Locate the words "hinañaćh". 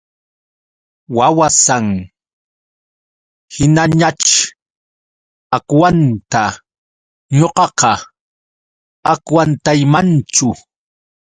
3.53-4.31